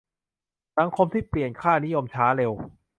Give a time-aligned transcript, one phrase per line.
[0.77, 2.51] สังคมที่เปลี่ยนค่านิยมช้าเร็ว